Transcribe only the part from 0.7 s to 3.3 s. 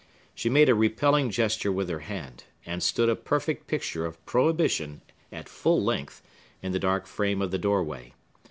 repelling gesture with her hand, and stood a